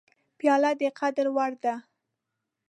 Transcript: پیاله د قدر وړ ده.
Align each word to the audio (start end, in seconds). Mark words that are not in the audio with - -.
پیاله 0.37 0.71
د 0.79 0.81
قدر 0.99 1.27
وړ 1.35 1.51
ده. 1.63 1.75